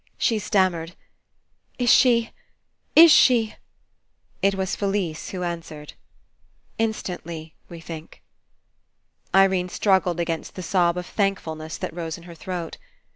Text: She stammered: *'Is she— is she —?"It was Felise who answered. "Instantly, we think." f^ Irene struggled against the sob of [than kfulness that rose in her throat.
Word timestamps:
She 0.17 0.39
stammered: 0.39 0.95
*'Is 1.77 1.91
she— 1.91 2.31
is 2.95 3.11
she 3.11 3.53
—?"It 4.47 4.55
was 4.55 4.75
Felise 4.75 5.29
who 5.29 5.43
answered. 5.43 5.93
"Instantly, 6.79 7.53
we 7.69 7.79
think." 7.81 8.23
f^ 9.31 9.37
Irene 9.41 9.69
struggled 9.69 10.19
against 10.19 10.55
the 10.55 10.63
sob 10.63 10.97
of 10.97 11.15
[than 11.17 11.35
kfulness 11.35 11.77
that 11.77 11.93
rose 11.93 12.17
in 12.17 12.23
her 12.23 12.33
throat. 12.33 12.79